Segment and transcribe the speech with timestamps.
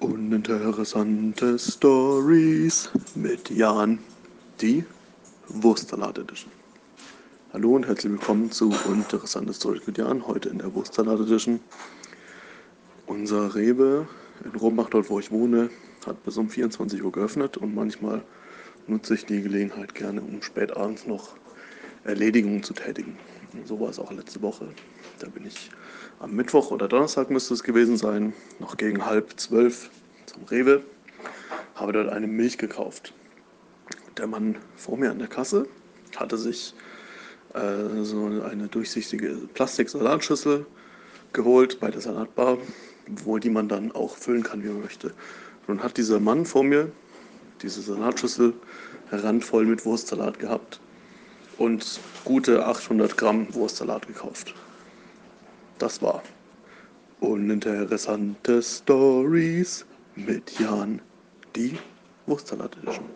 [0.00, 3.98] Uninteressante Stories mit Jan,
[4.62, 4.82] die
[5.48, 6.50] Wurstsalat Edition.
[7.52, 11.60] Hallo und herzlich willkommen zu Uninteressante Stories mit Jan, heute in der Wurstsalat Edition.
[13.06, 14.08] Unser Rewe
[14.42, 15.68] in Rombach, dort wo ich wohne,
[16.06, 18.22] hat bis um 24 Uhr geöffnet und manchmal
[18.86, 21.36] nutze ich die Gelegenheit gerne, um spät abends noch
[22.04, 23.18] Erledigungen zu tätigen.
[23.66, 24.66] So war es auch letzte Woche.
[25.18, 25.70] Da bin ich
[26.20, 29.90] am Mittwoch oder Donnerstag müsste es gewesen sein, noch gegen halb zwölf
[30.26, 30.82] zum Rewe,
[31.74, 33.14] habe dort eine Milch gekauft.
[34.18, 35.66] Der Mann vor mir an der Kasse
[36.16, 36.74] hatte sich
[37.54, 40.66] äh, so eine durchsichtige Plastiksalatschüssel
[41.32, 42.58] geholt bei der Salatbar,
[43.24, 45.14] wo die man dann auch füllen kann, wie man möchte.
[45.68, 46.92] Nun hat dieser Mann vor mir
[47.62, 48.52] diese Salatschüssel
[49.10, 50.80] randvoll mit Wurstsalat gehabt
[51.56, 54.54] und gute 800 Gramm Wurstsalat gekauft.
[55.80, 56.22] Das war
[57.20, 61.00] uninteressante Stories mit Jan,
[61.56, 61.78] die
[62.26, 63.06] Wurstsalat Edition.